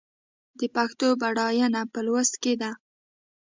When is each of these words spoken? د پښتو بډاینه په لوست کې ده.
د 0.59 0.61
پښتو 0.75 1.07
بډاینه 1.21 1.81
په 1.93 1.99
لوست 2.07 2.33
کې 2.43 2.53
ده. 2.61 2.71